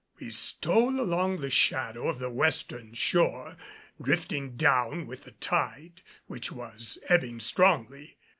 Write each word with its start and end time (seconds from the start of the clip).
We 0.19 0.31
stole 0.31 0.99
along 0.99 1.41
the 1.41 1.51
shadow 1.51 2.07
of 2.07 2.17
the 2.17 2.31
western 2.31 2.95
shore, 2.95 3.55
drifting 4.01 4.55
down 4.55 5.05
with 5.05 5.25
the 5.25 5.31
tide, 5.33 6.01
which 6.25 6.51
was 6.51 6.97
ebbing 7.07 7.39
strongly. 7.39 8.17